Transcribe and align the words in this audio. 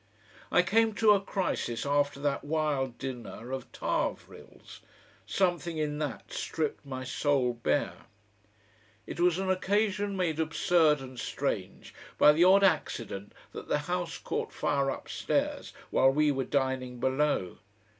I 0.51 0.63
came 0.63 0.93
to 0.95 1.11
a 1.11 1.21
crisis 1.21 1.85
after 1.85 2.19
that 2.21 2.43
wild 2.43 2.97
dinner 2.97 3.51
of 3.51 3.71
Tarvrille's. 3.71 4.79
Something 5.27 5.77
in 5.77 5.99
that 5.99 6.31
stripped 6.33 6.83
my 6.83 7.03
soul 7.03 7.53
bare. 7.53 8.07
It 9.05 9.19
was 9.19 9.37
an 9.37 9.51
occasion 9.51 10.17
made 10.17 10.39
absurd 10.39 11.01
and 11.01 11.19
strange 11.19 11.93
by 12.17 12.31
the 12.31 12.43
odd 12.43 12.63
accident 12.63 13.33
that 13.51 13.67
the 13.67 13.77
house 13.85 14.17
caught 14.17 14.51
fire 14.51 14.89
upstairs 14.89 15.71
while 15.91 16.09
we 16.09 16.31
were 16.31 16.45
dining 16.45 16.99
below. 16.99 17.59